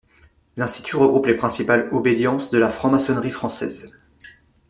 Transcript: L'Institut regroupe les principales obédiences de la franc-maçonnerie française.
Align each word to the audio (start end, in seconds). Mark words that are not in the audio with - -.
L'Institut 0.57 0.95
regroupe 0.95 1.27
les 1.27 1.35
principales 1.37 1.87
obédiences 1.91 2.49
de 2.49 2.57
la 2.57 2.71
franc-maçonnerie 2.71 3.29
française. 3.29 3.99